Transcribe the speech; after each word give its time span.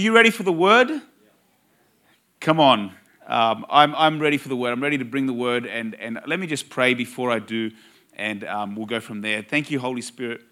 you 0.00 0.14
ready 0.14 0.30
for 0.30 0.42
the 0.42 0.52
word? 0.52 1.02
Come 2.40 2.58
on. 2.58 2.92
Um, 3.26 3.66
I'm, 3.68 3.94
I'm 3.94 4.18
ready 4.18 4.38
for 4.38 4.48
the 4.48 4.56
word. 4.56 4.72
I'm 4.72 4.82
ready 4.82 4.98
to 4.98 5.04
bring 5.04 5.26
the 5.26 5.32
word. 5.32 5.66
And, 5.66 5.94
and 5.94 6.20
let 6.26 6.40
me 6.40 6.46
just 6.46 6.70
pray 6.70 6.94
before 6.94 7.30
I 7.30 7.38
do, 7.38 7.70
and 8.14 8.44
um, 8.44 8.76
we'll 8.76 8.86
go 8.86 9.00
from 9.00 9.20
there. 9.20 9.42
Thank 9.42 9.70
you, 9.70 9.78
Holy 9.78 10.00
Spirit, 10.00 10.42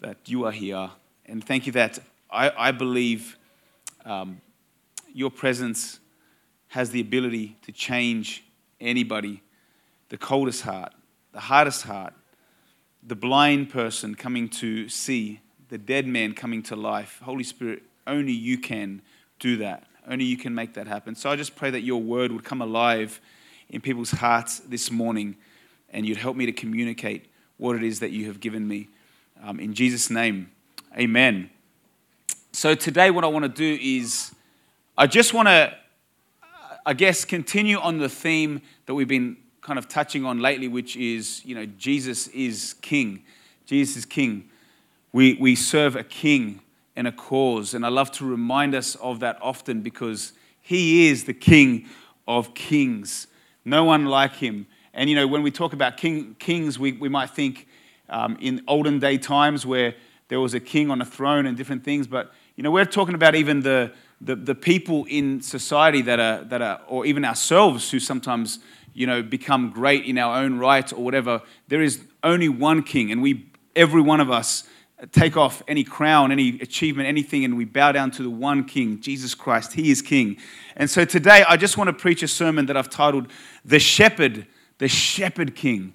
that 0.00 0.16
you 0.26 0.44
are 0.46 0.52
here. 0.52 0.90
And 1.26 1.44
thank 1.44 1.66
you 1.66 1.72
that 1.72 1.98
I, 2.30 2.52
I 2.56 2.70
believe 2.70 3.36
um, 4.04 4.40
your 5.12 5.30
presence 5.30 6.00
has 6.68 6.90
the 6.90 7.00
ability 7.00 7.56
to 7.62 7.72
change 7.72 8.44
anybody, 8.80 9.42
the 10.08 10.18
coldest 10.18 10.62
heart, 10.62 10.92
the 11.32 11.40
hardest 11.40 11.82
heart, 11.82 12.14
the 13.02 13.16
blind 13.16 13.70
person 13.70 14.14
coming 14.14 14.48
to 14.48 14.88
see, 14.88 15.40
the 15.68 15.78
dead 15.78 16.06
man 16.06 16.32
coming 16.32 16.62
to 16.62 16.76
life. 16.76 17.20
Holy 17.24 17.44
Spirit, 17.44 17.82
only 18.08 18.32
you 18.32 18.58
can 18.58 19.02
do 19.38 19.58
that. 19.58 19.84
Only 20.08 20.24
you 20.24 20.36
can 20.36 20.54
make 20.54 20.74
that 20.74 20.88
happen. 20.88 21.14
So 21.14 21.30
I 21.30 21.36
just 21.36 21.54
pray 21.54 21.70
that 21.70 21.82
your 21.82 22.00
word 22.00 22.32
would 22.32 22.44
come 22.44 22.62
alive 22.62 23.20
in 23.68 23.80
people's 23.80 24.10
hearts 24.10 24.60
this 24.60 24.90
morning 24.90 25.36
and 25.90 26.06
you'd 26.06 26.16
help 26.16 26.36
me 26.36 26.46
to 26.46 26.52
communicate 26.52 27.26
what 27.58 27.76
it 27.76 27.82
is 27.82 28.00
that 28.00 28.10
you 28.10 28.26
have 28.26 28.40
given 28.40 28.66
me. 28.66 28.88
Um, 29.42 29.60
in 29.60 29.74
Jesus' 29.74 30.10
name, 30.10 30.50
amen. 30.98 31.50
So 32.52 32.74
today, 32.74 33.10
what 33.10 33.24
I 33.24 33.28
want 33.28 33.44
to 33.44 33.48
do 33.48 33.78
is 33.80 34.34
I 34.96 35.06
just 35.06 35.34
want 35.34 35.48
to, 35.48 35.74
I 36.84 36.94
guess, 36.94 37.24
continue 37.24 37.78
on 37.78 37.98
the 37.98 38.08
theme 38.08 38.62
that 38.86 38.94
we've 38.94 39.06
been 39.08 39.36
kind 39.60 39.78
of 39.78 39.88
touching 39.88 40.24
on 40.24 40.40
lately, 40.40 40.66
which 40.66 40.96
is, 40.96 41.44
you 41.44 41.54
know, 41.54 41.66
Jesus 41.66 42.28
is 42.28 42.74
king. 42.80 43.22
Jesus 43.66 43.98
is 43.98 44.06
king. 44.06 44.48
We, 45.12 45.34
we 45.34 45.54
serve 45.54 45.94
a 45.94 46.04
king 46.04 46.60
and 46.98 47.06
a 47.06 47.12
cause. 47.12 47.74
And 47.74 47.86
I 47.86 47.90
love 47.90 48.10
to 48.12 48.26
remind 48.26 48.74
us 48.74 48.96
of 48.96 49.20
that 49.20 49.38
often 49.40 49.82
because 49.82 50.32
he 50.60 51.08
is 51.08 51.24
the 51.24 51.32
king 51.32 51.86
of 52.26 52.54
kings. 52.54 53.28
No 53.64 53.84
one 53.84 54.06
like 54.06 54.34
him. 54.34 54.66
And 54.92 55.08
you 55.08 55.14
know, 55.14 55.28
when 55.28 55.44
we 55.44 55.52
talk 55.52 55.72
about 55.72 55.96
king, 55.96 56.34
kings, 56.40 56.76
we, 56.76 56.92
we 56.92 57.08
might 57.08 57.30
think 57.30 57.68
um, 58.08 58.36
in 58.40 58.64
olden 58.66 58.98
day 58.98 59.16
times 59.16 59.64
where 59.64 59.94
there 60.26 60.40
was 60.40 60.54
a 60.54 60.60
king 60.60 60.90
on 60.90 61.00
a 61.00 61.04
throne 61.04 61.46
and 61.46 61.56
different 61.56 61.84
things, 61.84 62.08
but 62.08 62.32
you 62.56 62.64
know, 62.64 62.72
we're 62.72 62.84
talking 62.84 63.14
about 63.14 63.36
even 63.36 63.60
the, 63.60 63.92
the, 64.20 64.34
the 64.34 64.54
people 64.56 65.06
in 65.08 65.40
society 65.40 66.02
that 66.02 66.18
are, 66.18 66.42
that 66.44 66.60
are, 66.60 66.80
or 66.88 67.06
even 67.06 67.24
ourselves 67.24 67.92
who 67.92 68.00
sometimes, 68.00 68.58
you 68.92 69.06
know, 69.06 69.22
become 69.22 69.70
great 69.70 70.04
in 70.04 70.18
our 70.18 70.42
own 70.42 70.58
right 70.58 70.92
or 70.92 71.04
whatever. 71.04 71.42
There 71.68 71.80
is 71.80 72.00
only 72.24 72.48
one 72.48 72.82
king, 72.82 73.12
and 73.12 73.22
we, 73.22 73.46
every 73.76 74.02
one 74.02 74.18
of 74.18 74.32
us, 74.32 74.64
take 75.12 75.36
off 75.36 75.62
any 75.68 75.84
crown, 75.84 76.32
any 76.32 76.60
achievement, 76.60 77.08
anything, 77.08 77.44
and 77.44 77.56
we 77.56 77.64
bow 77.64 77.92
down 77.92 78.10
to 78.12 78.22
the 78.22 78.30
one 78.30 78.64
King, 78.64 79.00
Jesus 79.00 79.34
Christ. 79.34 79.74
He 79.74 79.90
is 79.90 80.02
King. 80.02 80.36
And 80.76 80.90
so 80.90 81.04
today, 81.04 81.44
I 81.48 81.56
just 81.56 81.78
want 81.78 81.88
to 81.88 81.92
preach 81.92 82.22
a 82.22 82.28
sermon 82.28 82.66
that 82.66 82.76
I've 82.76 82.90
titled 82.90 83.28
The 83.64 83.78
Shepherd, 83.78 84.46
the 84.78 84.88
Shepherd 84.88 85.54
King. 85.54 85.94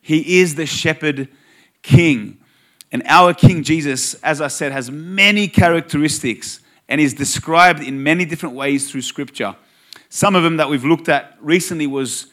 He 0.00 0.40
is 0.40 0.54
the 0.54 0.66
Shepherd 0.66 1.28
King. 1.82 2.38
And 2.90 3.02
our 3.06 3.32
King 3.32 3.62
Jesus, 3.62 4.14
as 4.14 4.42
I 4.42 4.48
said, 4.48 4.72
has 4.72 4.90
many 4.90 5.48
characteristics 5.48 6.60
and 6.88 7.00
is 7.00 7.14
described 7.14 7.82
in 7.82 8.02
many 8.02 8.26
different 8.26 8.54
ways 8.54 8.90
through 8.90 9.00
Scripture. 9.00 9.56
Some 10.10 10.34
of 10.34 10.42
them 10.42 10.58
that 10.58 10.68
we've 10.68 10.84
looked 10.84 11.08
at 11.08 11.38
recently 11.40 11.86
was 11.86 12.26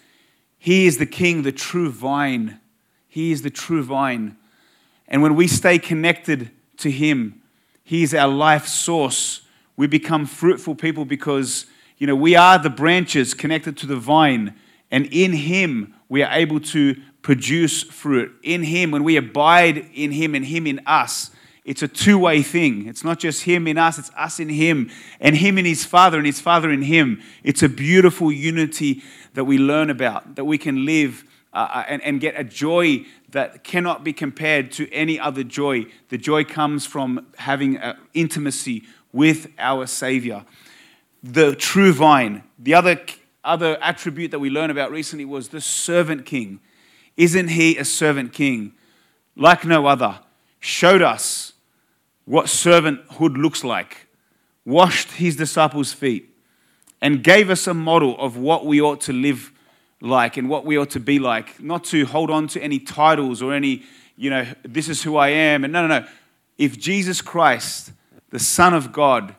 He 0.58 0.86
is 0.86 0.98
the 0.98 1.06
King, 1.06 1.44
the 1.44 1.54
true 1.54 1.90
vine. 1.90 2.60
He 3.08 3.32
is 3.32 3.42
the 3.42 3.50
true 3.50 3.84
vine. 3.84 4.36
And 5.10 5.24
when 5.24 5.36
we 5.36 5.48
stay 5.48 5.80
connected 5.80 6.52
to 6.78 6.90
Him, 6.90 7.42
He 7.84 8.04
is 8.04 8.14
our 8.14 8.30
life 8.30 8.68
source. 8.68 9.42
We 9.76 9.88
become 9.88 10.26
fruitful 10.26 10.76
people 10.76 11.04
because, 11.04 11.66
you 11.98 12.08
know, 12.08 12.16
we 12.16 12.36
are 12.36 12.60
the 12.60 12.70
branches 12.70 13.34
connected 13.34 13.76
to 13.78 13.88
the 13.88 13.98
vine. 13.98 14.56
And 14.92 15.08
in 15.08 15.34
Him, 15.34 15.96
we 16.08 16.24
are 16.24 16.32
able 16.32 16.60
to 16.62 16.96
produce 17.24 17.84
fruit. 17.84 18.32
In 18.44 18.64
Him, 18.64 18.92
when 18.92 19.04
we 19.04 19.18
abide 19.18 19.90
in 19.94 20.12
Him 20.12 20.36
and 20.36 20.46
Him 20.46 20.68
in 20.68 20.80
us, 20.86 21.32
it's 21.66 21.82
a 21.84 21.88
two 21.88 22.18
way 22.18 22.42
thing. 22.42 22.88
It's 22.88 23.04
not 23.04 23.20
just 23.20 23.44
Him 23.44 23.68
in 23.68 23.78
us, 23.78 24.00
it's 24.00 24.12
us 24.16 24.40
in 24.40 24.50
Him, 24.50 24.90
and 25.20 25.36
Him 25.36 25.58
in 25.58 25.66
His 25.66 25.86
Father, 25.86 26.18
and 26.18 26.26
His 26.26 26.40
Father 26.40 26.72
in 26.72 26.84
Him. 26.84 27.22
It's 27.44 27.62
a 27.62 27.70
beautiful 27.70 28.32
unity 28.32 29.04
that 29.34 29.46
we 29.46 29.58
learn 29.58 29.90
about, 29.90 30.36
that 30.36 30.46
we 30.46 30.58
can 30.58 30.86
live 30.86 31.24
uh, 31.54 31.68
uh 31.72 31.84
and, 31.88 32.02
and 32.04 32.22
get 32.22 32.40
a 32.40 32.44
joy 32.44 33.06
that 33.32 33.64
cannot 33.64 34.04
be 34.04 34.14
compared 34.14 34.72
to 34.74 34.92
any 34.92 35.20
other 35.20 35.44
joy. 35.44 35.86
The 36.10 36.18
joy 36.18 36.44
comes 36.44 36.86
from 36.86 37.28
having 37.38 37.78
uh, 37.78 37.96
intimacy 38.14 38.84
with 39.12 39.52
our 39.58 39.88
Savior. 39.88 40.46
The 41.22 41.56
true 41.56 41.94
vine. 41.94 42.44
The 42.58 42.74
other, 42.74 43.00
other 43.44 43.78
attribute 43.82 44.32
that 44.32 44.40
we 44.40 44.50
learned 44.50 44.72
about 44.72 44.92
recently 44.92 45.26
was 45.26 45.50
the 45.50 45.62
servant 45.62 46.26
king. 46.26 46.60
Isn't 47.18 47.50
he 47.50 47.78
a 47.78 47.86
servant 47.86 48.34
king? 48.34 48.74
Like 49.36 49.66
no 49.66 49.86
other. 49.86 50.20
Showed 50.60 51.02
us 51.02 51.54
what 52.26 52.46
servanthood 52.46 53.38
looks 53.38 53.64
like, 53.64 54.08
washed 54.66 55.14
his 55.14 55.36
disciples' 55.36 55.94
feet, 55.94 56.30
and 57.02 57.24
gave 57.24 57.50
us 57.50 57.66
a 57.66 57.74
model 57.74 58.20
of 58.20 58.38
what 58.38 58.66
we 58.66 58.82
ought 58.82 59.02
to 59.02 59.14
live 59.14 59.52
like 60.02 60.38
and 60.38 60.50
what 60.50 60.66
we 60.66 60.78
ought 60.78 60.92
to 60.92 61.00
be 61.00 61.20
like. 61.20 61.62
Not 61.62 61.84
to 61.86 62.06
hold 62.06 62.30
on 62.30 62.48
to 62.50 62.62
any 62.62 62.80
titles 62.80 63.42
or 63.42 63.54
any, 63.54 63.84
you 64.16 64.30
know, 64.30 64.46
this 64.64 64.90
is 64.90 65.04
who 65.04 65.18
I 65.18 65.30
am. 65.30 65.64
And 65.64 65.74
no, 65.74 65.86
no, 65.86 66.00
no. 66.00 66.08
If 66.58 66.78
Jesus 66.78 67.22
Christ, 67.22 67.92
the 68.30 68.40
Son 68.40 68.74
of 68.74 68.92
God, 68.92 69.36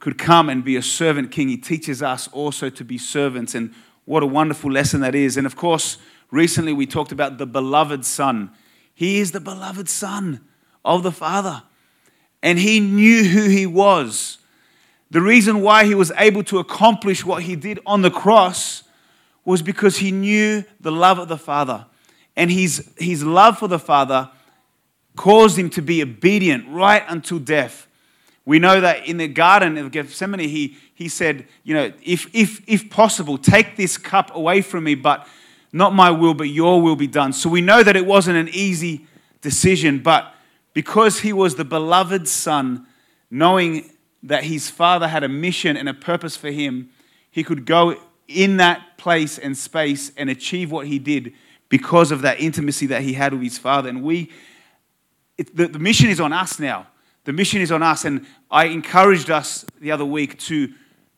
could 0.00 0.18
come 0.18 0.50
and 0.50 0.62
be 0.62 0.76
a 0.76 0.82
servant 0.82 1.30
king, 1.30 1.48
he 1.48 1.56
teaches 1.56 2.02
us 2.02 2.28
also 2.28 2.68
to 2.68 2.84
be 2.84 2.98
servants. 2.98 3.54
And 3.54 3.72
what 4.04 4.22
a 4.22 4.26
wonderful 4.26 4.70
lesson 4.70 5.00
that 5.00 5.14
is. 5.14 5.36
And 5.36 5.46
of 5.46 5.56
course, 5.56 5.98
recently 6.30 6.72
we 6.72 6.86
talked 6.86 7.12
about 7.12 7.38
the 7.38 7.46
beloved 7.46 8.04
Son. 8.04 8.50
He 8.94 9.18
is 9.18 9.32
the 9.32 9.40
beloved 9.40 9.88
Son 9.88 10.40
of 10.84 11.02
the 11.02 11.12
Father. 11.12 11.62
And 12.42 12.58
he 12.58 12.80
knew 12.80 13.24
who 13.24 13.48
he 13.48 13.66
was. 13.66 14.38
The 15.10 15.22
reason 15.22 15.62
why 15.62 15.86
he 15.86 15.94
was 15.94 16.12
able 16.18 16.44
to 16.44 16.58
accomplish 16.58 17.24
what 17.24 17.44
he 17.44 17.56
did 17.56 17.80
on 17.86 18.02
the 18.02 18.10
cross 18.10 18.83
was 19.44 19.62
because 19.62 19.98
he 19.98 20.10
knew 20.10 20.64
the 20.80 20.92
love 20.92 21.18
of 21.18 21.28
the 21.28 21.38
Father. 21.38 21.86
And 22.36 22.50
his, 22.50 22.90
his 22.98 23.22
love 23.22 23.58
for 23.58 23.68
the 23.68 23.78
Father 23.78 24.30
caused 25.16 25.58
him 25.58 25.70
to 25.70 25.82
be 25.82 26.02
obedient 26.02 26.66
right 26.68 27.04
until 27.08 27.38
death. 27.38 27.86
We 28.46 28.58
know 28.58 28.80
that 28.80 29.06
in 29.06 29.16
the 29.16 29.28
Garden 29.28 29.78
of 29.78 29.90
Gethsemane, 29.90 30.40
he, 30.40 30.76
he 30.94 31.08
said, 31.08 31.46
You 31.62 31.74
know, 31.74 31.92
if, 32.02 32.28
if, 32.34 32.62
if 32.66 32.90
possible, 32.90 33.38
take 33.38 33.76
this 33.76 33.96
cup 33.96 34.34
away 34.34 34.60
from 34.60 34.84
me, 34.84 34.94
but 34.94 35.26
not 35.72 35.94
my 35.94 36.10
will, 36.10 36.34
but 36.34 36.48
your 36.48 36.80
will 36.82 36.96
be 36.96 37.06
done. 37.06 37.32
So 37.32 37.48
we 37.48 37.60
know 37.60 37.82
that 37.82 37.96
it 37.96 38.06
wasn't 38.06 38.36
an 38.36 38.48
easy 38.52 39.06
decision, 39.40 40.00
but 40.00 40.34
because 40.72 41.20
he 41.20 41.32
was 41.32 41.54
the 41.54 41.64
beloved 41.64 42.28
Son, 42.28 42.86
knowing 43.30 43.90
that 44.22 44.44
his 44.44 44.70
Father 44.70 45.08
had 45.08 45.24
a 45.24 45.28
mission 45.28 45.76
and 45.76 45.88
a 45.88 45.94
purpose 45.94 46.36
for 46.36 46.50
him, 46.50 46.90
he 47.30 47.42
could 47.42 47.64
go 47.64 47.96
in 48.28 48.56
that 48.58 48.96
place 48.96 49.38
and 49.38 49.56
space 49.56 50.12
and 50.16 50.30
achieve 50.30 50.70
what 50.70 50.86
he 50.86 50.98
did 50.98 51.32
because 51.68 52.12
of 52.12 52.22
that 52.22 52.40
intimacy 52.40 52.86
that 52.86 53.02
he 53.02 53.12
had 53.12 53.32
with 53.32 53.42
his 53.42 53.58
father. 53.58 53.88
And 53.88 54.02
we, 54.02 54.30
it, 55.36 55.54
the, 55.56 55.68
the 55.68 55.78
mission 55.78 56.08
is 56.08 56.20
on 56.20 56.32
us 56.32 56.58
now. 56.58 56.86
The 57.24 57.32
mission 57.32 57.60
is 57.60 57.72
on 57.72 57.82
us. 57.82 58.04
And 58.04 58.26
I 58.50 58.66
encouraged 58.66 59.30
us 59.30 59.64
the 59.80 59.90
other 59.90 60.04
week 60.04 60.38
to 60.40 60.72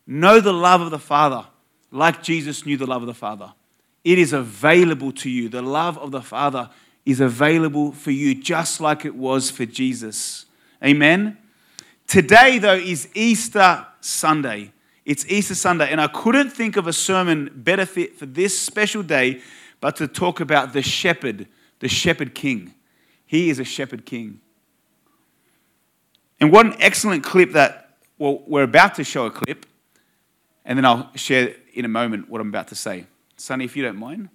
know 0.07 0.41
the 0.41 0.53
love 0.53 0.81
of 0.81 0.91
the 0.91 0.99
Father 0.99 1.47
like 1.91 2.23
Jesus 2.23 2.67
knew 2.67 2.77
the 2.77 2.87
love 2.87 3.03
of 3.03 3.07
the 3.07 3.15
Father. 3.15 3.53
It 4.05 4.19
is 4.19 4.33
available 4.33 5.13
to 5.13 5.31
you. 5.31 5.49
The 5.49 5.63
love 5.63 5.99
of 5.99 6.11
the 6.11 6.23
Father 6.23 6.71
is 7.05 7.21
available 7.21 7.93
for 7.93 8.11
you 8.11 8.35
just 8.35 8.81
like 8.81 9.05
it 9.05 9.15
was 9.15 9.51
for 9.51 9.67
Jesus. 9.67 10.47
Amen. 10.85 11.39
Today, 12.07 12.59
though, 12.59 12.75
is 12.75 13.09
Easter 13.15 13.87
Sunday. 14.01 14.73
It's 15.07 15.25
Easter 15.29 15.55
Sunday, 15.55 15.89
and 15.89 16.01
I 16.01 16.09
couldn't 16.09 16.51
think 16.51 16.77
of 16.77 16.89
a 16.89 16.93
sermon 16.93 17.49
better 17.55 17.87
fit 17.87 18.19
for 18.19 18.27
this 18.27 18.59
special 18.59 19.05
day 19.05 19.41
but 19.81 19.95
to 19.97 20.09
talk 20.09 20.41
about 20.41 20.73
the 20.73 20.83
shepherd, 20.83 21.47
the 21.79 21.87
shepherd 21.87 22.35
king. 22.35 22.75
He 23.25 23.49
is 23.49 23.61
a 23.61 23.65
shepherd 23.65 24.05
king. 24.05 24.41
And 26.41 26.51
what 26.51 26.67
an 26.67 26.75
excellent 26.81 27.23
clip 27.23 27.53
that, 27.53 27.97
well, 28.19 28.43
we're 28.49 28.65
about 28.65 28.97
to 28.97 29.05
show 29.05 29.27
a 29.27 29.31
clip, 29.31 29.65
and 30.65 30.77
then 30.77 30.85
I'll 30.85 31.13
share 31.15 31.55
in 31.73 31.85
a 31.85 31.89
moment 31.89 32.29
what 32.29 32.41
I'm 32.41 32.49
about 32.49 32.67
to 32.69 32.75
say. 32.75 33.07
Sonny, 33.37 33.65
if 33.65 33.77
you 33.77 33.85
don't 33.85 33.99
mind. 33.99 34.29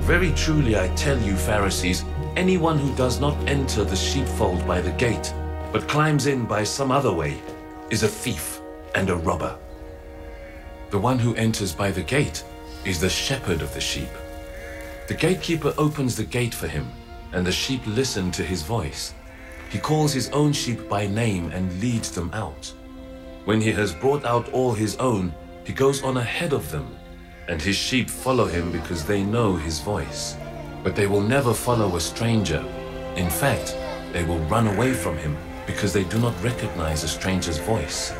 Very 0.00 0.32
truly 0.32 0.76
I 0.76 0.88
tell 0.96 1.18
you, 1.18 1.34
Pharisees, 1.34 2.04
Anyone 2.36 2.78
who 2.78 2.94
does 2.94 3.20
not 3.20 3.36
enter 3.48 3.82
the 3.82 3.96
sheepfold 3.96 4.66
by 4.66 4.80
the 4.80 4.92
gate, 4.92 5.34
but 5.72 5.88
climbs 5.88 6.26
in 6.26 6.46
by 6.46 6.62
some 6.62 6.92
other 6.92 7.12
way, 7.12 7.42
is 7.90 8.04
a 8.04 8.08
thief 8.08 8.60
and 8.94 9.10
a 9.10 9.16
robber. 9.16 9.58
The 10.90 10.98
one 10.98 11.18
who 11.18 11.34
enters 11.34 11.74
by 11.74 11.90
the 11.90 12.02
gate 12.02 12.44
is 12.84 13.00
the 13.00 13.10
shepherd 13.10 13.62
of 13.62 13.74
the 13.74 13.80
sheep. 13.80 14.08
The 15.08 15.14
gatekeeper 15.14 15.74
opens 15.76 16.16
the 16.16 16.24
gate 16.24 16.54
for 16.54 16.68
him, 16.68 16.88
and 17.32 17.44
the 17.44 17.52
sheep 17.52 17.82
listen 17.84 18.30
to 18.32 18.44
his 18.44 18.62
voice. 18.62 19.12
He 19.68 19.78
calls 19.78 20.12
his 20.12 20.30
own 20.30 20.52
sheep 20.52 20.88
by 20.88 21.06
name 21.08 21.50
and 21.50 21.80
leads 21.80 22.12
them 22.12 22.30
out. 22.32 22.72
When 23.44 23.60
he 23.60 23.72
has 23.72 23.92
brought 23.92 24.24
out 24.24 24.48
all 24.52 24.72
his 24.72 24.96
own, 24.96 25.34
he 25.64 25.72
goes 25.72 26.02
on 26.04 26.16
ahead 26.16 26.52
of 26.52 26.70
them, 26.70 26.96
and 27.48 27.60
his 27.60 27.76
sheep 27.76 28.08
follow 28.08 28.46
him 28.46 28.70
because 28.70 29.04
they 29.04 29.24
know 29.24 29.56
his 29.56 29.80
voice. 29.80 30.36
But 30.82 30.96
they 30.96 31.06
will 31.06 31.20
never 31.20 31.52
follow 31.52 31.96
a 31.96 32.00
stranger. 32.00 32.64
In 33.16 33.28
fact, 33.28 33.76
they 34.12 34.24
will 34.24 34.38
run 34.40 34.66
away 34.66 34.92
from 34.94 35.16
him 35.18 35.36
because 35.66 35.92
they 35.92 36.04
do 36.04 36.18
not 36.18 36.42
recognize 36.42 37.04
a 37.04 37.08
stranger's 37.08 37.58
voice. 37.58 38.12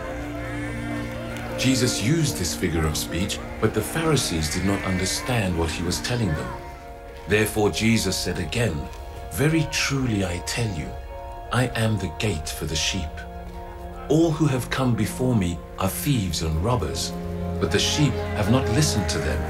Jesus 1.59 2.03
used 2.03 2.39
this 2.39 2.55
figure 2.55 2.87
of 2.87 2.97
speech, 2.97 3.39
but 3.61 3.75
the 3.75 3.83
Pharisees 3.83 4.55
did 4.55 4.65
not 4.65 4.83
understand 4.85 5.59
what 5.59 5.71
he 5.71 5.83
was 5.83 6.01
telling 6.01 6.29
them. 6.29 6.53
Therefore 7.29 7.71
Jesus 7.71 8.17
said 8.17 8.39
again, 8.39 8.77
Very 9.33 9.67
truly 9.71 10.25
I 10.25 10.39
tell 10.47 10.69
you, 10.75 10.89
I 11.53 11.67
am 11.77 11.99
the 11.99 12.13
gate 12.19 12.49
for 12.49 12.65
the 12.65 12.77
sheep. 12.77 13.11
All 14.09 14.31
who 14.31 14.47
have 14.47 14.71
come 14.71 14.95
before 14.95 15.37
me 15.37 15.59
are 15.79 15.89
thieves 15.89 16.43
and 16.43 16.65
robbers, 16.65 17.13
but 17.61 17.71
the 17.71 17.79
sheep 17.79 18.13
have 18.37 18.51
not 18.51 18.69
listened 18.71 19.09
to 19.11 19.19
them. 19.19 19.43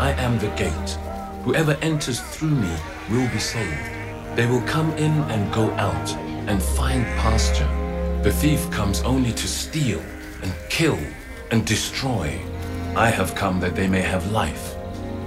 I 0.00 0.12
am 0.12 0.38
the 0.38 0.48
gate. 0.56 0.98
Whoever 1.48 1.78
enters 1.80 2.20
through 2.20 2.50
me 2.50 2.76
will 3.08 3.26
be 3.30 3.38
saved. 3.38 4.36
They 4.36 4.44
will 4.44 4.60
come 4.66 4.92
in 4.98 5.12
and 5.30 5.50
go 5.50 5.70
out 5.76 6.14
and 6.46 6.62
find 6.62 7.06
pasture. 7.16 7.66
The 8.22 8.30
thief 8.30 8.70
comes 8.70 9.00
only 9.00 9.32
to 9.32 9.48
steal 9.48 10.02
and 10.42 10.52
kill 10.68 10.98
and 11.50 11.64
destroy. 11.64 12.38
I 12.94 13.08
have 13.08 13.34
come 13.34 13.60
that 13.60 13.74
they 13.74 13.88
may 13.88 14.02
have 14.02 14.30
life 14.30 14.74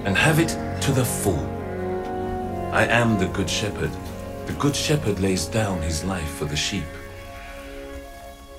and 0.05 0.15
have 0.15 0.37
it 0.37 0.49
to 0.83 0.91
the 0.91 1.03
full. 1.03 1.43
I 2.71 2.85
am 2.85 3.17
the 3.17 3.29
good 3.29 3.49
shepherd. 3.49 3.89
The 4.45 4.53
good 4.59 4.75
shepherd 4.75 5.19
lays 5.19 5.47
down 5.47 5.81
his 5.81 6.03
life 6.03 6.29
for 6.35 6.45
the 6.45 6.55
sheep. 6.55 6.91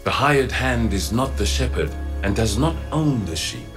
The 0.02 0.10
hired 0.10 0.50
hand 0.50 0.92
is 0.92 1.12
not 1.12 1.36
the 1.36 1.46
shepherd 1.46 1.92
and 2.24 2.34
does 2.34 2.58
not 2.58 2.74
own 2.90 3.24
the 3.24 3.36
sheep. 3.36 3.70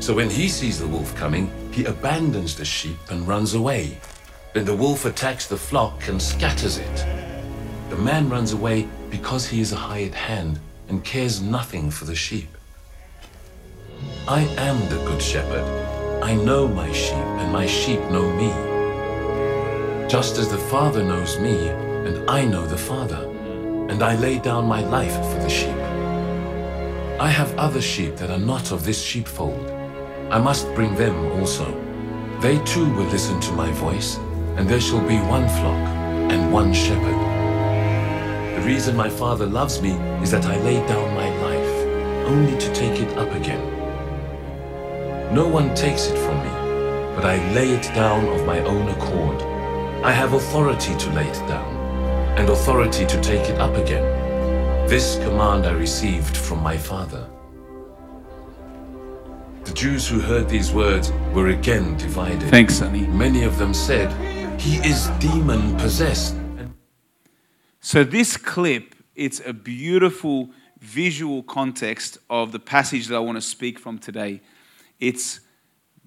So 0.00 0.12
when 0.12 0.28
he 0.28 0.50
sees 0.50 0.78
the 0.78 0.86
wolf 0.86 1.14
coming, 1.16 1.50
he 1.74 1.84
abandons 1.84 2.56
the 2.56 2.64
sheep 2.64 2.98
and 3.10 3.26
runs 3.26 3.54
away. 3.54 3.98
Then 4.52 4.64
the 4.64 4.76
wolf 4.76 5.04
attacks 5.04 5.46
the 5.46 5.56
flock 5.56 6.08
and 6.08 6.20
scatters 6.20 6.78
it. 6.78 7.06
The 7.88 7.96
man 7.96 8.28
runs 8.28 8.52
away 8.52 8.88
because 9.10 9.46
he 9.46 9.60
is 9.60 9.72
a 9.72 9.76
hired 9.76 10.14
hand 10.14 10.58
and 10.88 11.04
cares 11.04 11.40
nothing 11.40 11.90
for 11.90 12.04
the 12.04 12.14
sheep. 12.14 12.48
I 14.28 14.42
am 14.58 14.78
the 14.88 15.02
good 15.06 15.22
shepherd. 15.22 15.64
I 16.22 16.34
know 16.34 16.68
my 16.68 16.92
sheep, 16.92 17.26
and 17.40 17.52
my 17.52 17.66
sheep 17.66 18.00
know 18.10 18.30
me. 18.36 18.50
Just 20.08 20.38
as 20.38 20.48
the 20.50 20.58
Father 20.58 21.02
knows 21.02 21.38
me, 21.38 21.68
and 21.68 22.30
I 22.30 22.44
know 22.44 22.66
the 22.66 22.76
Father, 22.76 23.24
and 23.88 24.02
I 24.02 24.16
lay 24.16 24.38
down 24.38 24.66
my 24.66 24.82
life 24.84 25.14
for 25.14 25.40
the 25.40 25.48
sheep. 25.48 25.76
I 27.20 27.28
have 27.28 27.56
other 27.56 27.80
sheep 27.80 28.16
that 28.16 28.30
are 28.30 28.38
not 28.38 28.72
of 28.72 28.84
this 28.84 29.02
sheepfold. 29.02 29.81
I 30.32 30.38
must 30.38 30.74
bring 30.74 30.94
them 30.94 31.14
also. 31.32 31.66
They 32.40 32.58
too 32.64 32.90
will 32.94 33.04
listen 33.04 33.38
to 33.40 33.52
my 33.52 33.70
voice, 33.72 34.16
and 34.56 34.66
there 34.66 34.80
shall 34.80 35.06
be 35.06 35.18
one 35.18 35.46
flock 35.46 35.82
and 36.32 36.50
one 36.50 36.72
shepherd. 36.72 37.20
The 38.56 38.62
reason 38.66 38.96
my 38.96 39.10
Father 39.10 39.44
loves 39.44 39.82
me 39.82 39.90
is 40.22 40.30
that 40.30 40.46
I 40.46 40.56
lay 40.60 40.78
down 40.86 41.14
my 41.14 41.28
life, 41.42 42.26
only 42.26 42.56
to 42.58 42.72
take 42.72 42.98
it 42.98 43.18
up 43.18 43.30
again. 43.32 43.62
No 45.34 45.46
one 45.46 45.74
takes 45.74 46.06
it 46.06 46.16
from 46.16 46.38
me, 46.38 47.14
but 47.14 47.26
I 47.26 47.36
lay 47.52 47.68
it 47.68 47.94
down 47.94 48.26
of 48.28 48.46
my 48.46 48.60
own 48.60 48.88
accord. 48.88 49.42
I 50.02 50.12
have 50.12 50.32
authority 50.32 50.96
to 50.96 51.10
lay 51.10 51.28
it 51.28 51.46
down, 51.46 51.76
and 52.38 52.48
authority 52.48 53.04
to 53.04 53.20
take 53.20 53.50
it 53.50 53.58
up 53.58 53.76
again. 53.76 54.88
This 54.88 55.16
command 55.16 55.66
I 55.66 55.72
received 55.72 56.38
from 56.38 56.62
my 56.62 56.78
Father. 56.78 57.28
Jews 59.82 60.06
who 60.06 60.20
heard 60.20 60.48
these 60.48 60.72
words 60.72 61.10
were 61.34 61.48
again 61.48 61.96
divided. 61.96 62.48
Thanks, 62.50 62.76
Sonny. 62.76 63.04
Many 63.08 63.42
of 63.42 63.58
them 63.58 63.74
said, 63.74 64.12
He 64.60 64.76
is 64.76 65.08
demon 65.18 65.76
possessed. 65.76 66.36
So 67.80 68.04
this 68.04 68.36
clip, 68.36 68.94
it's 69.16 69.42
a 69.44 69.52
beautiful 69.52 70.50
visual 70.78 71.42
context 71.42 72.18
of 72.30 72.52
the 72.52 72.60
passage 72.60 73.08
that 73.08 73.16
I 73.16 73.18
want 73.18 73.38
to 73.38 73.42
speak 73.42 73.76
from 73.76 73.98
today. 73.98 74.40
It's 75.00 75.40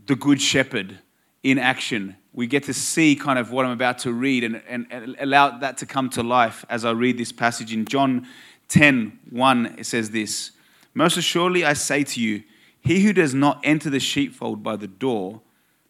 the 0.06 0.16
Good 0.16 0.42
Shepherd 0.42 1.00
in 1.44 1.58
action. 1.58 2.16
We 2.32 2.48
get 2.48 2.64
to 2.64 2.74
see 2.74 3.14
kind 3.18 3.38
of 3.38 3.52
what 3.52 3.66
I'm 3.66 3.72
about 3.72 3.98
to 4.00 4.14
read 4.14 4.46
and, 4.46 4.62
and, 4.70 4.88
and 4.90 5.18
allow 5.20 5.58
that 5.58 5.80
to 5.80 5.86
come 5.86 6.10
to 6.12 6.24
life 6.24 6.64
as 6.70 6.86
I 6.86 6.92
read 6.92 7.18
this 7.18 7.34
passage. 7.34 7.74
In 7.74 7.84
John 7.84 8.26
10 8.70 9.20
1, 9.32 9.76
it 9.80 9.86
says 9.86 10.12
this 10.12 10.52
Most 10.94 11.18
assuredly 11.18 11.66
I 11.66 11.74
say 11.74 12.06
to 12.06 12.22
you, 12.22 12.42
he 12.86 13.02
who 13.02 13.14
does 13.14 13.34
not 13.34 13.60
enter 13.64 13.90
the 13.90 14.00
sheepfold 14.00 14.64
by 14.64 14.76
the 14.76 14.88
door, 14.88 15.42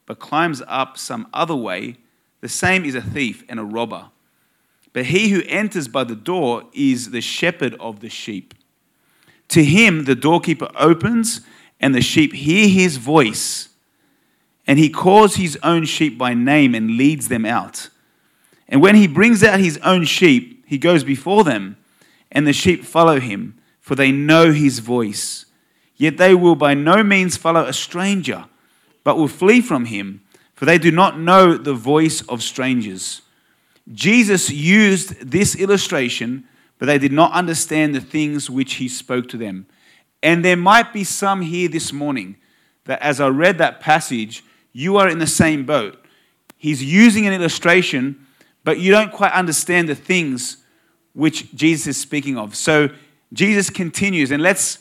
but 0.06 0.20
climbs 0.20 0.62
up 0.68 0.98
some 0.98 1.28
other 1.34 1.56
way, 1.56 1.98
the 2.42 2.50
same 2.50 2.86
is 2.86 2.96
a 2.96 3.02
thief 3.02 3.44
and 3.50 3.60
a 3.60 3.64
robber. 3.64 4.10
But 4.94 5.08
he 5.08 5.30
who 5.30 5.42
enters 5.48 5.90
by 5.90 6.06
the 6.06 6.16
door 6.16 6.64
is 6.74 7.12
the 7.12 7.22
shepherd 7.22 7.76
of 7.82 8.00
the 8.00 8.10
sheep. 8.10 8.54
To 9.50 9.64
him 9.64 10.06
the 10.06 10.16
doorkeeper 10.16 10.70
opens, 10.76 11.42
and 11.82 11.94
the 11.94 12.02
sheep 12.02 12.34
hear 12.34 12.70
his 12.70 12.96
voice, 12.96 13.70
and 14.66 14.80
he 14.80 14.90
calls 14.90 15.36
his 15.36 15.58
own 15.62 15.84
sheep 15.86 16.18
by 16.18 16.34
name 16.34 16.74
and 16.74 16.98
leads 16.98 17.28
them 17.28 17.46
out. 17.46 17.90
And 18.70 18.82
when 18.82 18.96
he 18.96 19.08
brings 19.08 19.44
out 19.44 19.60
his 19.60 19.78
own 19.80 20.06
sheep, 20.06 20.64
he 20.66 20.78
goes 20.78 21.04
before 21.04 21.44
them, 21.44 21.78
and 22.32 22.48
the 22.48 22.54
sheep 22.54 22.86
follow 22.86 23.20
him, 23.20 23.60
for 23.82 23.96
they 23.96 24.12
know 24.12 24.52
his 24.52 24.80
voice. 24.80 25.45
Yet 25.98 26.18
they 26.18 26.36
will 26.36 26.56
by 26.56 26.74
no 26.74 27.04
means 27.04 27.38
follow 27.38 27.66
a 27.66 27.74
stranger, 27.74 28.46
but 29.04 29.18
will 29.18 29.28
flee 29.28 29.62
from 29.62 29.86
him, 29.86 30.22
for 30.54 30.66
they 30.66 30.78
do 30.78 30.92
not 30.92 31.20
know 31.20 31.58
the 31.58 31.74
voice 31.74 32.22
of 32.24 32.42
strangers. 32.42 33.22
Jesus 33.94 34.50
used 34.50 35.32
this 35.32 35.56
illustration, 35.56 36.46
but 36.80 36.88
they 36.88 36.98
did 36.98 37.14
not 37.14 37.32
understand 37.34 37.94
the 37.94 38.02
things 38.02 38.50
which 38.50 38.76
he 38.76 38.88
spoke 38.88 39.30
to 39.30 39.38
them. 39.38 39.68
And 40.24 40.44
there 40.44 40.58
might 40.58 40.92
be 40.92 41.04
some 41.04 41.42
here 41.42 41.70
this 41.70 41.94
morning 41.94 42.38
that 42.86 43.02
as 43.02 43.22
I 43.22 43.28
read 43.28 43.58
that 43.60 43.80
passage, 43.80 44.44
you 44.74 44.98
are 44.98 45.08
in 45.08 45.20
the 45.20 45.28
same 45.28 45.66
boat. 45.66 46.04
He's 46.58 46.84
using 46.84 47.28
an 47.28 47.34
illustration, 47.34 48.26
but 48.64 48.80
you 48.80 48.92
don't 48.92 49.12
quite 49.12 49.34
understand 49.34 49.88
the 49.88 49.96
things 49.96 50.58
which 51.14 51.54
Jesus 51.54 51.88
is 51.88 51.98
speaking 51.98 52.38
of. 52.38 52.56
So 52.56 52.90
Jesus 53.32 53.70
continues, 53.70 54.32
and 54.32 54.42
let's 54.42 54.80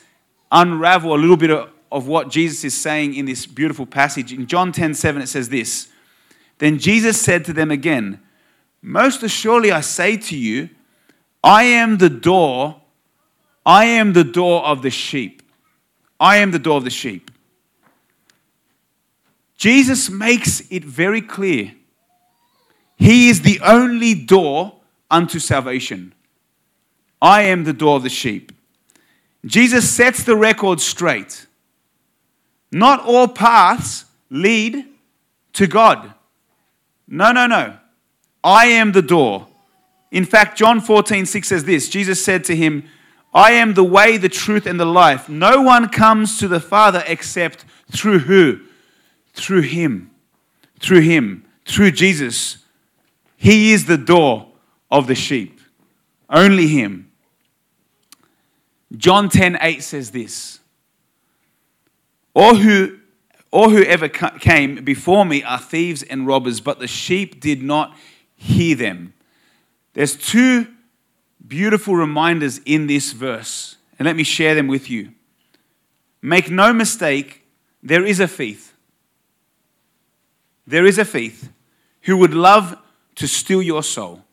unravel 0.50 1.14
a 1.14 1.16
little 1.16 1.36
bit 1.36 1.50
of, 1.50 1.70
of 1.90 2.06
what 2.06 2.28
Jesus 2.28 2.64
is 2.64 2.74
saying 2.74 3.14
in 3.14 3.26
this 3.26 3.46
beautiful 3.46 3.86
passage. 3.86 4.32
In 4.32 4.46
John 4.46 4.72
10 4.72 4.94
7, 4.94 5.22
it 5.22 5.28
says 5.28 5.48
this 5.48 5.88
Then 6.58 6.78
Jesus 6.78 7.20
said 7.20 7.44
to 7.46 7.52
them 7.52 7.70
again, 7.70 8.20
Most 8.82 9.22
assuredly 9.22 9.72
I 9.72 9.80
say 9.80 10.16
to 10.16 10.36
you, 10.36 10.70
I 11.42 11.64
am 11.64 11.98
the 11.98 12.10
door, 12.10 12.80
I 13.66 13.84
am 13.84 14.12
the 14.12 14.24
door 14.24 14.64
of 14.64 14.82
the 14.82 14.90
sheep. 14.90 15.42
I 16.18 16.36
am 16.38 16.52
the 16.52 16.58
door 16.58 16.78
of 16.78 16.84
the 16.84 16.90
sheep. 16.90 17.30
Jesus 19.56 20.10
makes 20.10 20.62
it 20.70 20.84
very 20.84 21.20
clear. 21.20 21.74
He 22.96 23.28
is 23.28 23.42
the 23.42 23.60
only 23.60 24.14
door 24.14 24.80
unto 25.10 25.38
salvation. 25.38 26.14
I 27.20 27.42
am 27.42 27.64
the 27.64 27.72
door 27.72 27.96
of 27.96 28.02
the 28.02 28.10
sheep. 28.10 28.52
Jesus 29.44 29.90
sets 29.90 30.24
the 30.24 30.36
record 30.36 30.80
straight. 30.80 31.46
Not 32.72 33.04
all 33.04 33.28
paths 33.28 34.04
lead 34.30 34.86
to 35.54 35.66
God. 35.66 36.14
No, 37.06 37.32
no, 37.32 37.46
no. 37.46 37.76
I 38.42 38.66
am 38.66 38.92
the 38.92 39.02
door. 39.02 39.46
In 40.10 40.24
fact, 40.24 40.58
John 40.58 40.80
14, 40.80 41.26
6 41.26 41.48
says 41.48 41.64
this 41.64 41.88
Jesus 41.88 42.24
said 42.24 42.44
to 42.44 42.56
him, 42.56 42.84
I 43.34 43.52
am 43.52 43.74
the 43.74 43.84
way, 43.84 44.16
the 44.16 44.28
truth, 44.28 44.64
and 44.64 44.78
the 44.78 44.84
life. 44.84 45.28
No 45.28 45.60
one 45.60 45.88
comes 45.88 46.38
to 46.38 46.46
the 46.46 46.60
Father 46.60 47.02
except 47.06 47.64
through 47.90 48.20
who? 48.20 48.60
Through 49.34 49.62
Him. 49.62 50.12
Through 50.78 51.00
Him. 51.00 51.44
Through 51.66 51.90
Jesus. 51.92 52.58
He 53.36 53.72
is 53.72 53.86
the 53.86 53.98
door 53.98 54.52
of 54.90 55.08
the 55.08 55.16
sheep. 55.16 55.60
Only 56.30 56.68
Him. 56.68 57.03
John 58.96 59.28
10 59.28 59.58
8 59.60 59.82
says 59.82 60.10
this 60.10 60.60
All 62.34 62.56
who 62.56 62.98
all 63.50 63.70
who 63.70 63.84
ever 63.84 64.08
came 64.08 64.84
before 64.84 65.24
me 65.24 65.44
are 65.44 65.60
thieves 65.60 66.02
and 66.02 66.26
robbers, 66.26 66.60
but 66.60 66.80
the 66.80 66.88
sheep 66.88 67.40
did 67.40 67.62
not 67.62 67.96
hear 68.34 68.74
them. 68.74 69.14
There's 69.92 70.16
two 70.16 70.66
beautiful 71.46 71.94
reminders 71.94 72.58
in 72.66 72.88
this 72.88 73.12
verse, 73.12 73.76
and 73.96 74.06
let 74.06 74.16
me 74.16 74.24
share 74.24 74.56
them 74.56 74.66
with 74.66 74.90
you. 74.90 75.12
Make 76.20 76.50
no 76.50 76.72
mistake, 76.72 77.44
there 77.80 78.04
is 78.04 78.18
a 78.18 78.26
thief. 78.26 78.74
There 80.66 80.84
is 80.84 80.98
a 80.98 81.04
thief 81.04 81.48
who 82.02 82.16
would 82.16 82.34
love 82.34 82.76
to 83.14 83.28
steal 83.28 83.62
your 83.62 83.84
soul. 83.84 84.24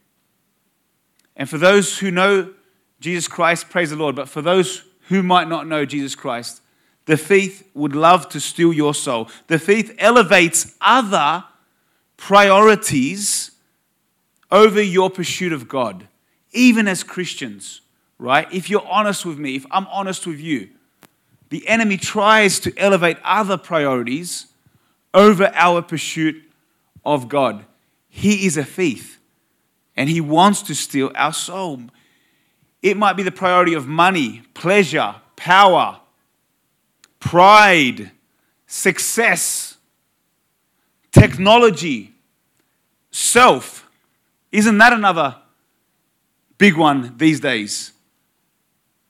And 1.35 1.47
for 1.47 1.59
those 1.59 1.99
who 1.99 2.09
know 2.09 2.53
Jesus 3.01 3.27
Christ, 3.27 3.69
praise 3.69 3.89
the 3.89 3.97
Lord. 3.97 4.15
But 4.15 4.29
for 4.29 4.41
those 4.41 4.83
who 5.09 5.21
might 5.21 5.49
not 5.49 5.67
know 5.67 5.85
Jesus 5.85 6.15
Christ, 6.15 6.61
the 7.05 7.17
thief 7.17 7.63
would 7.73 7.95
love 7.95 8.29
to 8.29 8.39
steal 8.39 8.71
your 8.71 8.93
soul. 8.93 9.27
The 9.47 9.59
thief 9.59 9.91
elevates 9.97 10.75
other 10.79 11.43
priorities 12.15 13.51
over 14.51 14.81
your 14.81 15.09
pursuit 15.09 15.51
of 15.51 15.67
God, 15.67 16.07
even 16.51 16.87
as 16.87 17.03
Christians, 17.03 17.81
right? 18.19 18.47
If 18.53 18.69
you're 18.69 18.87
honest 18.87 19.25
with 19.25 19.39
me, 19.39 19.55
if 19.55 19.65
I'm 19.71 19.87
honest 19.87 20.27
with 20.27 20.39
you, 20.39 20.69
the 21.49 21.67
enemy 21.67 21.97
tries 21.97 22.59
to 22.61 22.73
elevate 22.77 23.17
other 23.23 23.57
priorities 23.57 24.45
over 25.13 25.51
our 25.53 25.81
pursuit 25.81 26.41
of 27.03 27.27
God. 27.27 27.65
He 28.07 28.45
is 28.45 28.57
a 28.57 28.63
thief 28.63 29.19
and 29.97 30.09
he 30.09 30.21
wants 30.21 30.61
to 30.63 30.75
steal 30.75 31.11
our 31.15 31.33
soul. 31.33 31.81
It 32.81 32.97
might 32.97 33.13
be 33.13 33.23
the 33.23 33.31
priority 33.31 33.73
of 33.73 33.87
money, 33.87 34.41
pleasure, 34.53 35.15
power, 35.35 35.99
pride, 37.19 38.11
success, 38.65 39.77
technology, 41.11 42.13
self. 43.11 43.87
Isn't 44.51 44.77
that 44.79 44.93
another 44.93 45.37
big 46.57 46.75
one 46.75 47.15
these 47.17 47.39
days? 47.39 47.91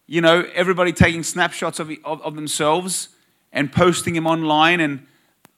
You 0.05 0.19
know, 0.19 0.45
everybody 0.53 0.91
taking 0.91 1.23
snapshots 1.23 1.79
of, 1.79 1.89
of, 2.03 2.21
of 2.21 2.35
themselves 2.35 3.09
and 3.53 3.71
posting 3.71 4.13
them 4.13 4.27
online. 4.27 4.81
And 4.81 5.07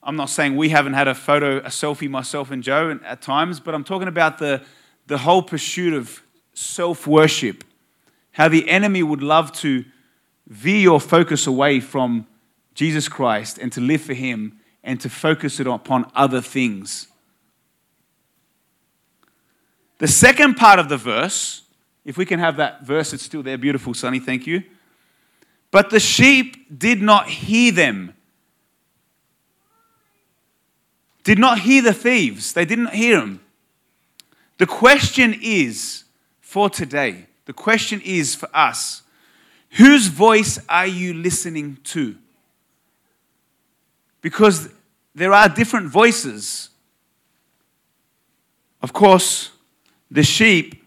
I'm 0.03 0.15
not 0.15 0.29
saying 0.29 0.55
we 0.55 0.69
haven't 0.69 0.93
had 0.93 1.07
a 1.07 1.15
photo, 1.15 1.57
a 1.57 1.69
selfie, 1.69 2.07
myself 2.07 2.51
and 2.51 2.61
Joe 2.61 2.99
at 3.03 3.23
times, 3.23 3.59
but 3.59 3.73
I'm 3.73 3.83
talking 3.83 4.07
about 4.07 4.37
the, 4.37 4.61
the 5.07 5.17
whole 5.17 5.41
pursuit 5.41 5.93
of 5.93 6.21
self 6.53 7.07
worship 7.07 7.63
how 8.33 8.47
the 8.47 8.69
enemy 8.69 9.01
would 9.01 9.23
love 9.23 9.51
to 9.53 9.85
veer 10.47 10.79
your 10.79 10.99
focus 10.99 11.47
away 11.47 11.79
from 11.79 12.27
Jesus 12.75 13.07
Christ 13.07 13.57
and 13.57 13.71
to 13.71 13.81
live 13.81 14.01
for 14.01 14.13
Him 14.13 14.59
and 14.83 14.99
to 15.01 15.09
focus 15.09 15.59
it 15.59 15.67
upon 15.67 16.11
other 16.13 16.41
things. 16.41 17.07
The 19.99 20.07
second 20.07 20.55
part 20.55 20.79
of 20.79 20.89
the 20.89 20.97
verse, 20.97 21.61
if 22.03 22.17
we 22.17 22.25
can 22.25 22.39
have 22.39 22.57
that 22.57 22.85
verse, 22.85 23.13
it's 23.13 23.23
still 23.23 23.43
there. 23.43 23.57
Beautiful, 23.57 23.93
Sonny, 23.93 24.19
thank 24.19 24.45
you. 24.45 24.63
But 25.71 25.89
the 25.89 25.99
sheep 25.99 26.77
did 26.77 27.01
not 27.01 27.29
hear 27.29 27.71
them. 27.71 28.13
Did 31.23 31.39
not 31.39 31.59
hear 31.59 31.81
the 31.81 31.93
thieves. 31.93 32.53
They 32.53 32.65
didn't 32.65 32.93
hear 32.93 33.19
them. 33.19 33.39
The 34.57 34.67
question 34.67 35.35
is 35.41 36.03
for 36.41 36.69
today 36.69 37.27
the 37.45 37.53
question 37.53 38.01
is 38.03 38.35
for 38.35 38.49
us 38.53 39.01
whose 39.71 40.07
voice 40.07 40.59
are 40.69 40.87
you 40.87 41.13
listening 41.13 41.77
to? 41.83 42.15
Because 44.21 44.69
there 45.15 45.33
are 45.33 45.49
different 45.49 45.89
voices. 45.89 46.69
Of 48.81 48.93
course, 48.93 49.51
the 50.11 50.23
sheep 50.23 50.85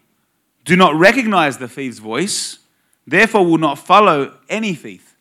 do 0.63 0.75
not 0.75 0.95
recognize 0.95 1.57
the 1.57 1.67
thief's 1.67 1.99
voice, 1.99 2.59
therefore, 3.05 3.45
will 3.45 3.57
not 3.57 3.79
follow 3.79 4.33
any 4.49 4.73
thief. 4.73 5.15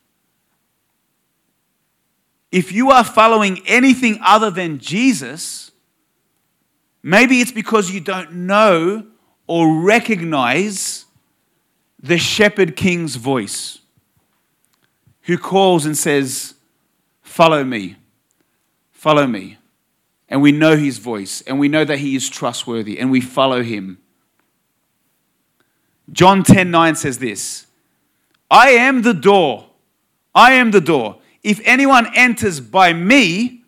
If 2.52 2.72
you 2.72 2.90
are 2.90 3.04
following 3.04 3.60
anything 3.66 4.18
other 4.24 4.50
than 4.50 4.78
Jesus, 4.78 5.72
maybe 7.02 7.40
it's 7.40 7.52
because 7.52 7.90
you 7.90 8.00
don't 8.00 8.32
know 8.32 9.06
or 9.46 9.82
recognize 9.82 11.05
the 12.06 12.18
shepherd 12.18 12.76
king's 12.76 13.16
voice 13.16 13.80
who 15.22 15.36
calls 15.36 15.84
and 15.84 15.96
says, 15.96 16.54
Follow 17.22 17.64
me, 17.64 17.96
follow 18.92 19.26
me. 19.26 19.58
And 20.28 20.42
we 20.42 20.52
know 20.52 20.76
his 20.76 20.98
voice 20.98 21.42
and 21.42 21.58
we 21.58 21.68
know 21.68 21.84
that 21.84 21.98
he 21.98 22.16
is 22.16 22.28
trustworthy 22.28 22.98
and 22.98 23.10
we 23.10 23.20
follow 23.20 23.62
him. 23.62 23.98
John 26.12 26.42
10 26.42 26.70
9 26.70 26.94
says 26.94 27.18
this 27.18 27.66
I 28.50 28.70
am 28.70 29.02
the 29.02 29.14
door. 29.14 29.66
I 30.34 30.52
am 30.52 30.70
the 30.70 30.80
door. 30.80 31.18
If 31.42 31.60
anyone 31.64 32.08
enters 32.14 32.60
by 32.60 32.92
me, 32.92 33.62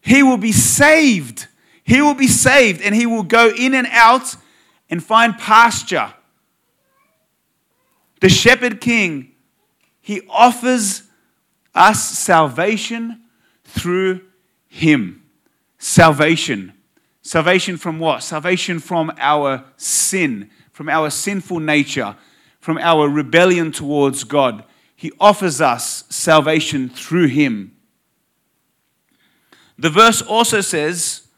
he 0.00 0.22
will 0.22 0.36
be 0.36 0.52
saved. 0.52 1.48
He 1.82 2.02
will 2.02 2.14
be 2.14 2.26
saved 2.26 2.82
and 2.82 2.94
he 2.94 3.06
will 3.06 3.22
go 3.22 3.50
in 3.50 3.74
and 3.74 3.86
out 3.90 4.36
and 4.90 5.02
find 5.02 5.36
pasture 5.36 6.14
the 8.20 8.28
shepherd 8.28 8.80
king, 8.80 9.32
he 10.00 10.22
offers 10.28 11.02
us 11.74 12.02
salvation 12.02 13.22
through 13.64 14.22
him. 14.66 15.22
Salvation. 15.78 16.72
Salvation 17.22 17.76
from 17.76 17.98
what? 17.98 18.22
Salvation 18.22 18.80
from 18.80 19.12
our 19.18 19.64
sin, 19.76 20.50
from 20.72 20.88
our 20.88 21.10
sinful 21.10 21.60
nature, 21.60 22.16
from 22.58 22.78
our 22.78 23.08
rebellion 23.08 23.70
towards 23.70 24.24
God. 24.24 24.64
He 24.96 25.12
offers 25.20 25.60
us 25.60 26.04
salvation 26.08 26.88
through 26.88 27.28
him. 27.28 27.76
The 29.78 29.90
verse 29.90 30.22
also 30.22 30.60
says, 30.60 31.28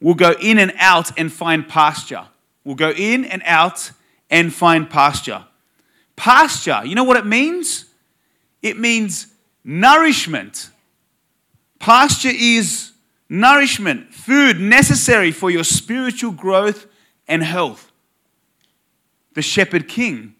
We'll 0.00 0.14
go 0.14 0.34
in 0.42 0.58
and 0.58 0.74
out 0.76 1.18
and 1.18 1.32
find 1.32 1.66
pasture. 1.66 2.26
We'll 2.64 2.74
go 2.74 2.90
in 2.90 3.24
and 3.24 3.42
out 3.46 3.92
and 4.28 4.52
find 4.52 4.90
pasture. 4.90 5.44
Pasture, 6.16 6.82
you 6.84 6.94
know 6.94 7.04
what 7.04 7.16
it 7.16 7.26
means? 7.26 7.84
It 8.62 8.78
means 8.78 9.26
nourishment. 9.62 10.70
Pasture 11.78 12.32
is 12.32 12.92
nourishment, 13.28 14.12
food 14.14 14.58
necessary 14.58 15.30
for 15.30 15.50
your 15.50 15.64
spiritual 15.64 16.32
growth 16.32 16.86
and 17.28 17.42
health. 17.42 17.92
The 19.34 19.42
shepherd 19.42 19.88
king 19.88 20.34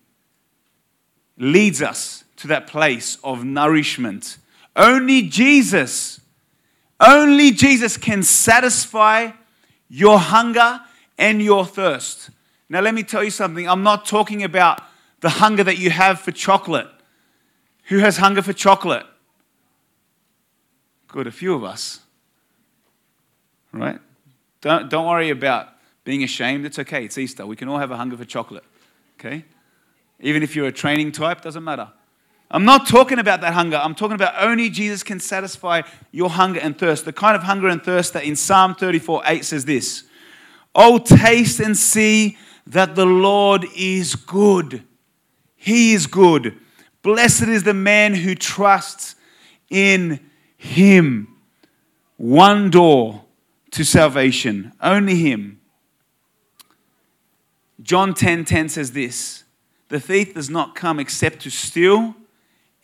leads 1.37 1.83
us 1.83 2.25
to 2.37 2.47
that 2.49 2.67
place 2.67 3.19
of 3.23 3.45
nourishment. 3.45 4.39
Only 4.75 5.23
Jesus, 5.23 6.21
only 7.01 7.51
Jesus 7.51 7.97
can 7.97 8.23
satisfy 8.23 9.33
your 9.89 10.19
hunger 10.19 10.81
and 11.19 11.43
your 11.43 11.65
thirst. 11.65 12.31
Now, 12.69 12.81
let 12.81 12.95
me 12.95 13.03
tell 13.03 13.23
you 13.23 13.31
something. 13.31 13.69
I'm 13.69 13.83
not 13.83 14.07
talking 14.07 14.43
about 14.43 14.81
the 15.27 15.31
hunger 15.31 15.65
that 15.65 15.77
you 15.77 15.91
have 15.91 16.21
for 16.21 16.31
chocolate. 16.31 16.87
Who 17.89 17.99
has 17.99 18.17
hunger 18.17 18.43
for 18.43 18.53
chocolate? 18.53 19.05
Good, 21.09 21.27
a 21.27 21.33
few 21.33 21.53
of 21.53 21.65
us. 21.65 21.99
Right? 23.73 23.99
Don't, 24.61 24.89
don't 24.89 25.05
worry 25.05 25.31
about 25.31 25.71
being 26.05 26.23
ashamed. 26.23 26.65
It's 26.65 26.79
okay. 26.79 27.05
It's 27.05 27.19
Easter. 27.19 27.45
We 27.45 27.57
can 27.57 27.67
all 27.69 27.79
have 27.79 27.91
a 27.91 27.97
hunger 27.97 28.17
for 28.17 28.25
chocolate. 28.25 28.63
Okay? 29.19 29.45
Even 30.21 30.45
if 30.45 30.55
you're 30.55 30.69
a 30.69 30.73
training 30.73 31.11
type, 31.11 31.41
doesn't 31.41 31.65
matter. 31.65 31.89
I'm 32.49 32.65
not 32.65 32.87
talking 32.87 33.19
about 33.19 33.41
that 33.41 33.53
hunger. 33.53 33.79
I'm 33.79 33.97
talking 33.97 34.15
about 34.15 34.35
only 34.41 34.71
Jesus 34.71 35.03
can 35.03 35.19
satisfy 35.19 35.83
your 36.13 36.31
hunger 36.31 36.61
and 36.61 36.79
thirst. 36.79 37.05
The 37.05 37.13
kind 37.13 37.35
of 37.35 37.43
hunger 37.43 37.67
and 37.67 37.83
thirst 37.83 38.13
that 38.13 38.23
in 38.23 38.37
Psalm 38.37 38.77
34 38.77 39.23
8 39.27 39.45
says 39.45 39.65
this 39.65 40.05
Oh, 40.73 40.99
taste 40.99 41.59
and 41.59 41.77
see 41.77 42.39
that 42.69 42.95
the 42.95 43.07
Lord 43.07 43.67
is 43.75 44.15
good. 44.15 44.85
He 45.67 45.95
is 45.95 46.07
good. 46.07 46.57
Blessed 47.03 47.49
is 47.49 47.65
the 47.65 47.75
man 47.75 48.15
who 48.15 48.37
trusts 48.37 49.17
in 49.69 50.21
him. 50.57 51.27
One 52.19 52.71
door 52.71 53.25
to 53.73 53.85
salvation, 53.85 54.73
only 54.81 55.17
him. 55.17 55.61
John 57.83 58.15
10:10 58.15 58.17
10, 58.17 58.45
10 58.45 58.69
says 58.69 58.93
this: 58.93 59.43
The 59.89 59.99
thief 59.99 60.35
does 60.35 60.49
not 60.49 60.77
come 60.77 61.01
except 61.01 61.41
to 61.41 61.51
steal 61.51 62.15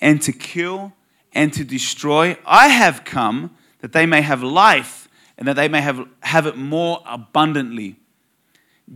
and 0.00 0.20
to 0.20 0.32
kill 0.32 0.92
and 1.32 1.52
to 1.52 1.62
destroy. 1.62 2.36
I 2.44 2.66
have 2.66 3.04
come 3.04 3.56
that 3.78 3.92
they 3.92 4.06
may 4.06 4.22
have 4.22 4.42
life 4.42 5.08
and 5.38 5.46
that 5.46 5.54
they 5.54 5.68
may 5.68 5.82
have, 5.82 6.04
have 6.24 6.48
it 6.48 6.56
more 6.56 7.00
abundantly. 7.06 7.94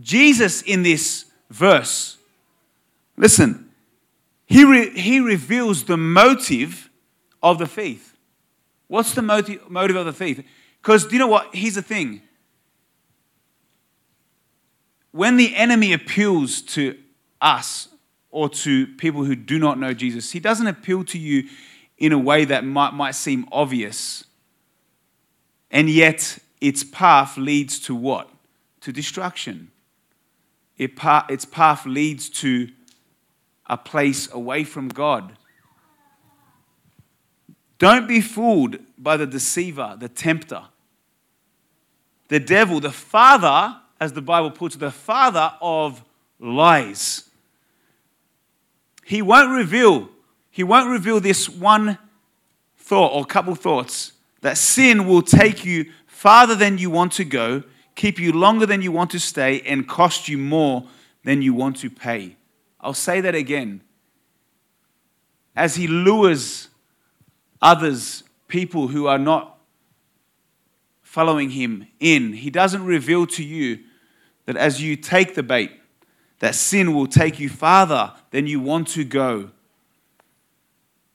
Jesus 0.01 0.61
in 0.61 0.83
this 0.83 1.23
verse, 1.49 2.17
listen, 3.15 3.66
he, 4.47 4.65
re- 4.65 4.89
he 4.89 5.19
reveals 5.19 5.83
the 5.83 5.97
motive 5.97 6.89
of 7.43 7.59
the 7.59 7.67
faith. 7.67 8.17
What's 8.87 9.13
the 9.13 9.21
motive, 9.21 9.69
motive 9.69 9.95
of 9.95 10.05
the 10.05 10.13
faith? 10.13 10.43
Because 10.81 11.05
do 11.05 11.13
you 11.13 11.19
know 11.19 11.27
what? 11.27 11.53
Here's 11.53 11.75
the 11.75 11.81
thing. 11.83 12.21
When 15.11 15.37
the 15.37 15.55
enemy 15.55 15.93
appeals 15.93 16.61
to 16.63 16.97
us 17.39 17.89
or 18.31 18.49
to 18.49 18.87
people 18.95 19.23
who 19.23 19.35
do 19.35 19.59
not 19.59 19.79
know 19.79 19.93
Jesus, 19.93 20.31
he 20.31 20.39
doesn't 20.39 20.67
appeal 20.67 21.03
to 21.05 21.19
you 21.19 21.47
in 21.99 22.11
a 22.11 22.17
way 22.17 22.45
that 22.45 22.63
might, 22.63 22.93
might 22.93 23.15
seem 23.15 23.47
obvious. 23.51 24.23
And 25.69 25.89
yet, 25.89 26.39
its 26.61 26.83
path 26.83 27.37
leads 27.37 27.79
to 27.81 27.93
what? 27.93 28.29
to 28.87 28.93
destruction. 28.93 29.69
It 30.77 30.91
its 31.29 31.43
path 31.43 31.85
leads 31.85 32.29
to 32.41 32.69
a 33.67 33.77
place 33.77 34.31
away 34.31 34.63
from 34.63 34.87
God. 34.87 35.37
Don't 37.79 38.07
be 38.07 38.21
fooled 38.21 38.77
by 38.97 39.17
the 39.17 39.27
deceiver, 39.27 39.95
the 39.99 40.09
tempter. 40.09 40.63
The 42.29 42.39
devil, 42.39 42.79
the 42.79 42.91
father, 42.91 43.77
as 43.99 44.13
the 44.13 44.21
Bible 44.21 44.51
puts 44.51 44.75
it, 44.75 44.79
the 44.79 44.91
father 44.91 45.53
of 45.61 46.03
lies. 46.39 47.29
He 49.05 49.21
won't 49.21 49.51
reveal, 49.51 50.09
he 50.49 50.63
won't 50.63 50.89
reveal 50.89 51.19
this 51.19 51.47
one 51.47 51.97
thought 52.77 53.13
or 53.13 53.25
couple 53.25 53.55
thoughts 53.55 54.13
that 54.41 54.57
sin 54.57 55.07
will 55.07 55.21
take 55.21 55.63
you 55.65 55.91
farther 56.05 56.55
than 56.55 56.77
you 56.77 56.89
want 56.89 57.11
to 57.13 57.25
go, 57.25 57.63
keep 57.95 58.19
you 58.19 58.31
longer 58.31 58.65
than 58.65 58.81
you 58.81 58.91
want 58.91 59.11
to 59.11 59.19
stay, 59.19 59.61
and 59.61 59.87
cost 59.87 60.27
you 60.27 60.37
more 60.37 60.87
than 61.23 61.41
you 61.41 61.53
want 61.53 61.77
to 61.77 61.89
pay. 61.89 62.35
I'll 62.79 62.93
say 62.93 63.21
that 63.21 63.35
again. 63.35 63.81
As 65.55 65.75
he 65.75 65.87
lures 65.87 66.69
others, 67.61 68.23
people 68.47 68.87
who 68.87 69.07
are 69.07 69.17
not 69.17 69.57
following 71.01 71.49
him 71.49 71.87
in, 71.99 72.33
he 72.33 72.49
doesn't 72.49 72.85
reveal 72.85 73.25
to 73.25 73.43
you 73.43 73.79
that 74.45 74.55
as 74.55 74.81
you 74.81 74.95
take 74.95 75.35
the 75.35 75.43
bait, 75.43 75.71
that 76.39 76.53
sin 76.53 76.93
will 76.93 77.07
take 77.07 77.39
you 77.39 77.49
farther 77.49 78.13
than 78.31 78.45
you 78.45 78.59
want 78.59 78.87
to 78.89 79.03
go. 79.03 79.49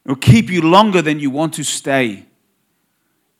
It 0.05 0.09
will 0.09 0.17
keep 0.17 0.51
you 0.51 0.63
longer 0.63 1.01
than 1.01 1.21
you 1.21 1.31
want 1.31 1.55
to 1.55 1.63
stay 1.63 2.27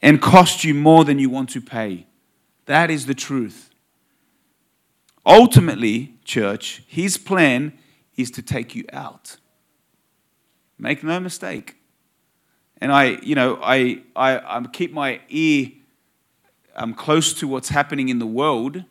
and 0.01 0.23
cost 0.23 0.63
you 0.63 0.75
more 0.75 1.05
than 1.05 1.19
you 1.19 1.29
want 1.29 1.51
to 1.51 1.61
pay. 1.61 2.07
That 2.67 2.91
is 2.91 3.07
the 3.07 3.15
truth. 3.15 3.71
Ultimately, 5.27 6.15
church, 6.25 6.83
his 6.87 7.17
plan 7.17 7.73
is 8.17 8.31
to 8.33 8.43
take 8.43 8.75
you 8.75 8.85
out. 8.93 9.37
Make 10.79 11.03
no 11.05 11.21
mistake. 11.21 11.77
And 12.79 12.93
I, 12.93 13.19
you 13.23 13.35
know, 13.35 13.59
I, 13.63 14.03
I, 14.17 14.39
I 14.39 14.65
keep 14.73 14.93
my 14.93 15.21
ear 15.29 15.71
um, 16.75 16.95
close 16.95 17.33
to 17.35 17.47
what's 17.47 17.69
happening 17.69 18.09
in 18.09 18.19
the 18.19 18.27
world. 18.27 18.83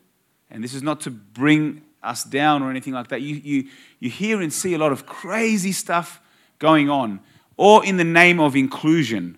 And 0.50 0.64
this 0.64 0.74
is 0.74 0.82
not 0.82 1.00
to 1.02 1.10
bring 1.10 1.82
us 2.02 2.24
down 2.24 2.62
or 2.62 2.70
anything 2.70 2.94
like 2.94 3.08
that. 3.08 3.20
You, 3.20 3.36
you, 3.36 3.68
you 4.00 4.10
hear 4.10 4.40
and 4.40 4.52
see 4.52 4.74
a 4.74 4.78
lot 4.78 4.92
of 4.92 5.06
crazy 5.06 5.72
stuff 5.72 6.20
going 6.58 6.88
on, 6.88 7.20
or 7.56 7.84
in 7.84 7.96
the 7.96 8.04
name 8.04 8.40
of 8.40 8.56
inclusion. 8.56 9.36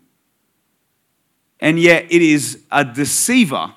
And 1.59 1.81
yet 1.81 2.05
it 2.11 2.23
is 2.23 2.63
a 2.71 2.85
deceiver, 2.85 3.75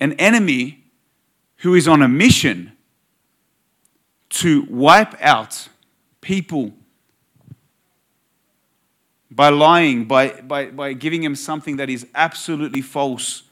an 0.00 0.12
enemy 0.14 0.84
who 1.56 1.74
is 1.74 1.88
on 1.88 2.02
a 2.02 2.08
mission 2.08 2.72
to 4.30 4.66
wipe 4.68 5.20
out 5.22 5.68
people 6.20 6.72
by 9.30 9.48
lying, 9.48 10.04
by, 10.04 10.40
by, 10.40 10.66
by 10.66 10.92
giving 10.92 11.22
him 11.22 11.34
something 11.34 11.76
that 11.76 11.88
is 11.88 12.06
absolutely 12.14 12.82
false 12.82 13.42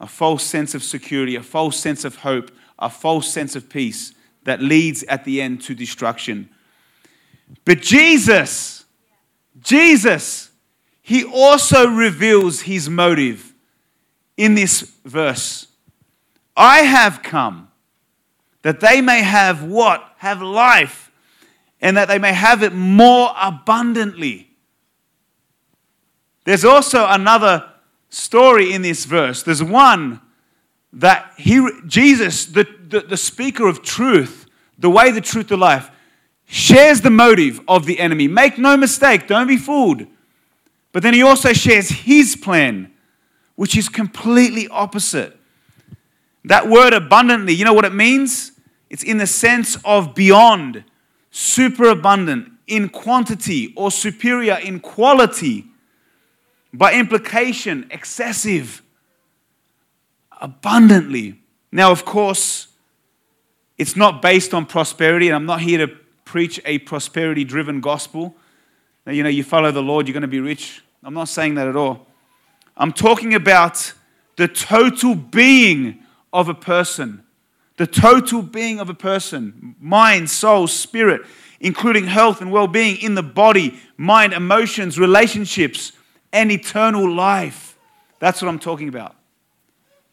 a 0.00 0.06
false 0.06 0.42
sense 0.42 0.74
of 0.74 0.82
security, 0.82 1.36
a 1.36 1.42
false 1.42 1.78
sense 1.78 2.04
of 2.04 2.16
hope, 2.16 2.50
a 2.78 2.88
false 2.88 3.30
sense 3.30 3.54
of 3.54 3.68
peace 3.68 4.14
that 4.44 4.62
leads 4.62 5.02
at 5.04 5.24
the 5.24 5.42
end 5.42 5.60
to 5.60 5.74
destruction. 5.74 6.48
But 7.64 7.82
Jesus, 7.82 8.86
Jesus, 9.60 10.50
he 11.02 11.24
also 11.24 11.86
reveals 11.86 12.62
his 12.62 12.88
motive 12.88 13.52
in 14.36 14.54
this 14.54 14.80
verse. 15.04 15.66
I 16.56 16.78
have 16.78 17.22
come 17.22 17.69
that 18.62 18.80
they 18.80 19.00
may 19.00 19.22
have 19.22 19.62
what? 19.62 20.14
Have 20.18 20.42
life, 20.42 21.10
and 21.80 21.96
that 21.96 22.08
they 22.08 22.18
may 22.18 22.32
have 22.32 22.62
it 22.62 22.72
more 22.72 23.30
abundantly. 23.40 24.50
There's 26.44 26.64
also 26.64 27.06
another 27.06 27.70
story 28.08 28.72
in 28.72 28.82
this 28.82 29.04
verse. 29.04 29.42
There's 29.42 29.62
one 29.62 30.20
that 30.92 31.32
he, 31.36 31.66
Jesus, 31.86 32.46
the, 32.46 32.66
the, 32.88 33.00
the 33.00 33.16
speaker 33.16 33.66
of 33.66 33.82
truth, 33.82 34.46
the 34.78 34.90
way, 34.90 35.10
the 35.12 35.20
truth, 35.20 35.48
the 35.48 35.56
life, 35.56 35.90
shares 36.46 37.00
the 37.00 37.10
motive 37.10 37.60
of 37.68 37.86
the 37.86 38.00
enemy. 38.00 38.26
Make 38.26 38.58
no 38.58 38.76
mistake, 38.76 39.28
don't 39.28 39.46
be 39.46 39.56
fooled. 39.56 40.06
But 40.92 41.02
then 41.02 41.14
he 41.14 41.22
also 41.22 41.52
shares 41.52 41.88
his 41.88 42.34
plan, 42.34 42.92
which 43.54 43.76
is 43.76 43.88
completely 43.88 44.66
opposite. 44.68 45.36
That 46.44 46.68
word 46.68 46.92
abundantly, 46.92 47.54
you 47.54 47.64
know 47.64 47.72
what 47.72 47.84
it 47.84 47.94
means? 47.94 48.52
It's 48.88 49.02
in 49.02 49.18
the 49.18 49.26
sense 49.26 49.76
of 49.84 50.14
beyond, 50.14 50.84
superabundant 51.30 52.52
in 52.66 52.88
quantity 52.88 53.72
or 53.76 53.90
superior 53.90 54.54
in 54.54 54.80
quality. 54.80 55.66
By 56.72 56.94
implication, 56.94 57.86
excessive, 57.90 58.82
abundantly. 60.40 61.40
Now, 61.72 61.90
of 61.90 62.04
course, 62.04 62.68
it's 63.76 63.96
not 63.96 64.22
based 64.22 64.54
on 64.54 64.66
prosperity, 64.66 65.28
and 65.28 65.34
I'm 65.34 65.46
not 65.46 65.60
here 65.60 65.86
to 65.86 65.88
preach 66.24 66.60
a 66.64 66.78
prosperity 66.78 67.44
driven 67.44 67.80
gospel. 67.80 68.34
Now, 69.04 69.12
you 69.12 69.22
know, 69.22 69.28
you 69.28 69.42
follow 69.42 69.72
the 69.72 69.82
Lord, 69.82 70.06
you're 70.06 70.12
going 70.12 70.22
to 70.22 70.28
be 70.28 70.40
rich. 70.40 70.82
I'm 71.02 71.14
not 71.14 71.28
saying 71.28 71.54
that 71.56 71.66
at 71.66 71.76
all. 71.76 72.06
I'm 72.76 72.92
talking 72.92 73.34
about 73.34 73.92
the 74.36 74.46
total 74.46 75.14
being 75.14 76.04
of 76.32 76.48
a 76.48 76.54
person. 76.54 77.24
The 77.76 77.86
total 77.86 78.42
being 78.42 78.78
of 78.78 78.90
a 78.90 78.94
person 78.94 79.74
mind, 79.80 80.28
soul, 80.30 80.66
spirit, 80.66 81.22
including 81.60 82.06
health 82.06 82.40
and 82.40 82.50
well 82.50 82.66
being 82.66 82.96
in 82.98 83.14
the 83.14 83.22
body, 83.22 83.78
mind, 83.96 84.32
emotions, 84.32 84.98
relationships, 84.98 85.92
and 86.32 86.50
eternal 86.50 87.10
life. 87.10 87.78
That's 88.18 88.42
what 88.42 88.48
I'm 88.48 88.58
talking 88.58 88.88
about. 88.88 89.16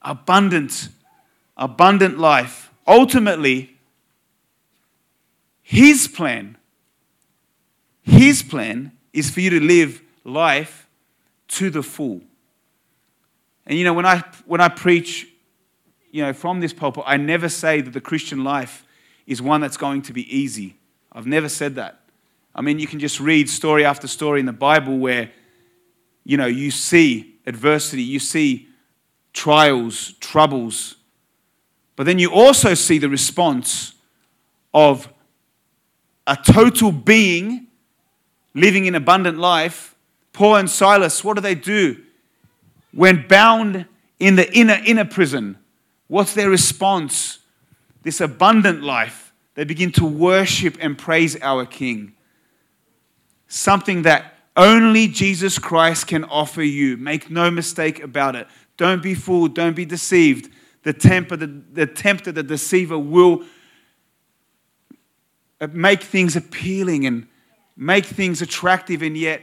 Abundant, 0.02 0.90
abundant 1.56 2.18
life. 2.18 2.72
Ultimately, 2.88 3.78
His 5.62 6.08
plan, 6.08 6.58
His 8.02 8.44
plan 8.44 8.94
is 9.14 9.30
for 9.30 9.42
you 9.42 9.50
to 9.52 9.60
live 9.60 10.02
life 10.24 10.88
to 11.50 11.70
the 11.70 11.84
full. 11.84 12.22
And 13.66 13.78
you 13.78 13.84
know, 13.84 13.94
when 13.94 14.06
I, 14.06 14.24
when 14.46 14.62
I 14.62 14.70
preach, 14.70 15.28
you 16.18 16.24
know, 16.24 16.34
from 16.34 16.62
this 16.62 16.74
pulpit, 16.74 17.04
I 17.06 17.18
never 17.18 17.48
say 17.48 17.80
that 17.80 17.92
the 17.92 18.02
Christian 18.02 18.44
life 18.44 18.84
is 19.28 19.40
one 19.40 19.62
that's 19.62 19.78
going 19.78 20.02
to 20.02 20.14
be 20.14 20.36
easy. 20.36 20.76
I've 21.12 21.28
never 21.28 21.48
said 21.48 21.76
that. 21.76 22.00
I 22.56 22.62
mean, 22.62 22.80
you 22.80 22.88
can 22.88 22.98
just 23.00 23.20
read 23.20 23.52
story 23.52 23.86
after 23.86 24.08
story 24.08 24.40
in 24.40 24.48
the 24.48 24.52
Bible 24.52 24.98
where 24.98 25.30
you 26.24 26.38
know, 26.38 26.48
you 26.48 26.72
see 26.72 27.36
adversity, 27.46 28.02
you 28.02 28.20
see 28.20 28.68
trials, 29.32 30.14
troubles, 30.20 30.96
but 31.96 32.08
then 32.08 32.18
you 32.18 32.32
also 32.32 32.74
see 32.74 32.98
the 32.98 33.10
response 33.10 33.94
of 34.74 35.08
a 36.26 36.36
total 36.36 36.92
being 36.92 37.68
living 38.56 38.86
in 38.86 38.96
abundant 38.96 39.38
life. 39.38 39.96
Paul 40.34 40.56
and 40.56 40.70
Silas, 40.70 41.24
what 41.24 41.36
do 41.36 41.42
they 41.42 41.56
do? 41.56 42.04
When 42.92 43.28
bound 43.28 43.86
in 44.20 44.36
the 44.36 44.52
inner, 44.52 44.82
inner 44.84 45.06
prison, 45.06 45.60
what's 46.08 46.34
their 46.34 46.50
response? 46.50 47.40
This 48.04 48.22
abundant 48.22 48.84
life. 48.84 49.34
They 49.56 49.64
begin 49.64 49.92
to 49.94 50.06
worship 50.06 50.78
and 50.80 50.98
praise 50.98 51.36
our 51.42 51.66
King. 51.66 52.14
Something 53.48 54.04
that 54.04 54.36
only 54.56 55.08
Jesus 55.08 55.60
Christ 55.60 56.08
can 56.08 56.24
offer 56.26 56.64
you. 56.64 56.98
Make 56.98 57.30
no 57.30 57.50
mistake 57.52 58.02
about 58.02 58.36
it. 58.36 58.48
Don't 58.78 59.02
be 59.02 59.14
fooled. 59.14 59.56
Don't 59.56 59.76
be 59.76 59.86
deceived. 59.86 60.52
The 60.84 60.94
tempter, 60.94 61.36
the, 61.36 61.48
the 61.48 61.88
tempter, 61.88 62.32
the 62.32 62.44
deceiver 62.44 62.98
will 62.98 63.44
make 65.74 66.04
things 66.04 66.36
appealing 66.36 67.06
and 67.06 67.28
make 67.76 68.06
things 68.06 68.42
attractive, 68.42 69.02
and 69.02 69.18
yet 69.18 69.42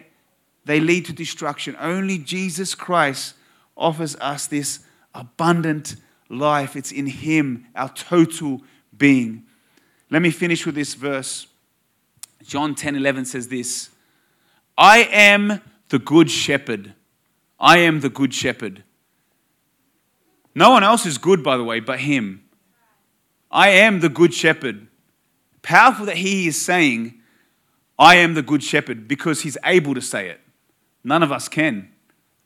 they 0.65 0.81
lead 0.81 1.07
to 1.07 1.13
destruction. 1.13 1.77
Only 1.79 2.19
Jesus 2.19 2.75
Christ 2.75 3.35
offers 3.77 4.17
us 4.17 4.47
this 4.47 4.81
abundant 5.15 5.97
life. 6.29 6.77
It's 6.77 6.93
in 6.93 7.07
Him, 7.07 7.67
our 7.75 7.89
total 7.89 8.63
being. 8.97 9.45
Let 10.11 10.23
me 10.23 10.31
finish 10.31 10.67
with 10.67 10.75
this 10.75 10.95
verse. 10.95 11.47
John 12.43 12.75
10 12.75 12.97
11 12.97 13.25
says 13.25 13.49
this. 13.49 13.91
I 14.77 14.99
am 15.05 15.61
the 15.89 15.99
good 15.99 16.31
shepherd. 16.31 16.95
I 17.59 17.79
am 17.79 18.01
the 18.01 18.11
good 18.11 18.35
shepherd. 18.35 18.83
No 20.55 20.71
one 20.71 20.85
else 20.85 21.07
is 21.07 21.19
good, 21.19 21.43
by 21.43 21.57
the 21.57 21.65
way, 21.65 21.81
but 21.81 22.01
him. 22.01 22.45
I 23.51 23.71
am 23.71 24.01
the 24.01 24.09
good 24.09 24.35
shepherd. 24.35 24.87
Powerful 25.63 26.07
that 26.07 26.17
he 26.17 26.47
is 26.47 26.61
saying, 26.61 27.21
I 27.99 28.17
am 28.17 28.35
the 28.35 28.43
good 28.43 28.63
shepherd, 28.63 29.09
because 29.09 29.43
he's 29.43 29.57
able 29.65 29.95
to 29.95 30.01
say 30.01 30.29
it. 30.29 30.41
None 31.03 31.23
of 31.23 31.33
us 31.33 31.49
can. 31.49 31.91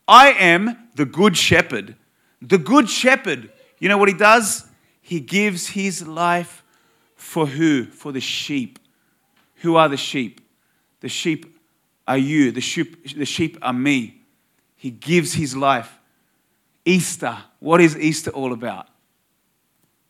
I 0.06 0.32
am 0.32 0.88
the 0.94 1.04
good 1.04 1.36
shepherd. 1.36 1.96
The 2.40 2.58
good 2.58 2.88
shepherd 2.88 3.50
You 3.78 3.88
know 3.88 3.98
what 3.98 4.08
he 4.08 4.14
does? 4.14 4.66
He 5.00 5.20
gives 5.20 5.68
his 5.68 6.06
life 6.06 6.62
for 7.16 7.46
who? 7.46 7.84
For 7.84 8.12
the 8.12 8.20
sheep. 8.20 8.78
Who 9.56 9.76
are 9.76 9.88
the 9.88 9.96
sheep? 9.96 10.40
The 11.00 11.08
sheep 11.08 11.58
are 12.06 12.18
you, 12.18 12.50
the 12.50 12.60
sheep, 12.60 13.16
the 13.16 13.26
sheep 13.26 13.58
are 13.60 13.72
me. 13.72 14.22
He 14.76 14.90
gives 14.90 15.34
his 15.34 15.54
life. 15.54 15.98
Easter, 16.84 17.36
what 17.60 17.80
is 17.80 17.96
Easter 17.96 18.30
all 18.30 18.52
about? 18.52 18.88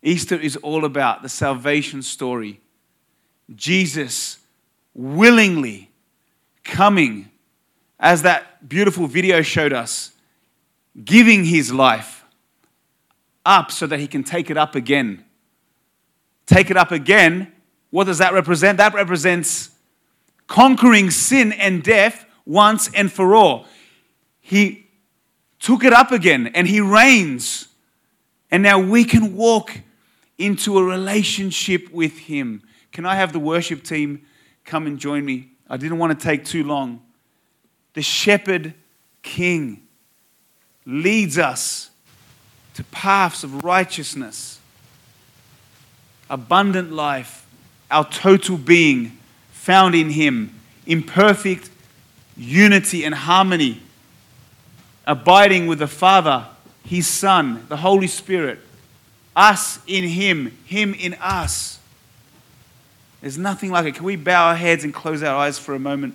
Easter 0.02 0.36
is 0.36 0.56
all 0.56 0.84
about 0.84 1.22
the 1.22 1.28
salvation 1.28 2.02
story. 2.02 2.60
Jesus 3.54 4.38
willingly 4.94 5.90
coming, 6.62 7.30
as 7.98 8.22
that 8.22 8.68
beautiful 8.68 9.06
video 9.06 9.42
showed 9.42 9.72
us, 9.72 10.12
giving 11.04 11.44
his 11.44 11.72
life 11.72 12.17
up 13.44 13.70
so 13.70 13.86
that 13.86 13.98
he 13.98 14.06
can 14.06 14.22
take 14.22 14.50
it 14.50 14.56
up 14.56 14.74
again. 14.74 15.24
Take 16.46 16.70
it 16.70 16.76
up 16.76 16.92
again. 16.92 17.52
What 17.90 18.04
does 18.04 18.18
that 18.18 18.32
represent? 18.32 18.78
That 18.78 18.94
represents 18.94 19.70
conquering 20.46 21.10
sin 21.10 21.52
and 21.52 21.82
death 21.82 22.24
once 22.44 22.90
and 22.94 23.12
for 23.12 23.34
all. 23.34 23.66
He 24.40 24.86
took 25.60 25.84
it 25.84 25.92
up 25.92 26.10
again 26.10 26.48
and 26.54 26.66
he 26.66 26.80
reigns. 26.80 27.68
And 28.50 28.62
now 28.62 28.80
we 28.80 29.04
can 29.04 29.36
walk 29.36 29.78
into 30.38 30.78
a 30.78 30.84
relationship 30.84 31.90
with 31.90 32.16
him. 32.16 32.62
Can 32.92 33.04
I 33.04 33.16
have 33.16 33.32
the 33.32 33.38
worship 33.38 33.82
team 33.82 34.22
come 34.64 34.86
and 34.86 34.98
join 34.98 35.24
me? 35.24 35.50
I 35.68 35.76
didn't 35.76 35.98
want 35.98 36.18
to 36.18 36.24
take 36.24 36.44
too 36.44 36.64
long. 36.64 37.02
The 37.92 38.02
shepherd 38.02 38.74
king 39.22 39.82
leads 40.86 41.36
us 41.36 41.90
to 42.78 42.84
paths 42.84 43.42
of 43.42 43.64
righteousness, 43.64 44.60
abundant 46.30 46.92
life, 46.92 47.44
our 47.90 48.08
total 48.08 48.56
being 48.56 49.18
found 49.50 49.96
in 49.96 50.10
Him, 50.10 50.54
in 50.86 51.02
perfect 51.02 51.70
unity 52.36 53.02
and 53.02 53.16
harmony, 53.16 53.82
abiding 55.08 55.66
with 55.66 55.80
the 55.80 55.88
Father, 55.88 56.46
His 56.84 57.08
Son, 57.08 57.66
the 57.68 57.78
Holy 57.78 58.06
Spirit, 58.06 58.60
us 59.34 59.80
in 59.88 60.04
Him, 60.04 60.56
Him 60.64 60.94
in 60.94 61.14
us. 61.14 61.80
There's 63.20 63.38
nothing 63.38 63.72
like 63.72 63.86
it. 63.86 63.96
Can 63.96 64.04
we 64.04 64.14
bow 64.14 64.50
our 64.50 64.54
heads 64.54 64.84
and 64.84 64.94
close 64.94 65.20
our 65.24 65.34
eyes 65.34 65.58
for 65.58 65.74
a 65.74 65.80
moment? 65.80 66.14